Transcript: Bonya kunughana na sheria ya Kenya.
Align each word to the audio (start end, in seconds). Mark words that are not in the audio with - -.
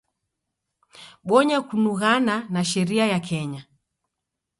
Bonya 1.27 1.59
kunughana 1.67 2.35
na 2.53 2.61
sheria 2.69 3.05
ya 3.13 3.19
Kenya. 3.27 3.61